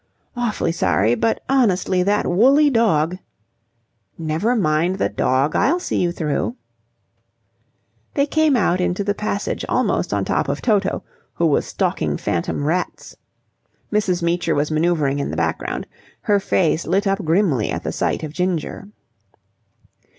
[0.35, 3.19] "Awfully sorry, but, honestly, that woolly dog..."
[4.17, 5.55] "Never mind the dog.
[5.55, 6.55] I'll see you through."
[8.15, 11.03] They came out into the passage almost on top of Toto,
[11.35, 13.15] who was stalking phantom rats.
[13.93, 14.23] Mrs.
[14.23, 15.85] Meecher was manoeuvring in the background.
[16.21, 18.87] Her face lit up grimly at the sight of Ginger.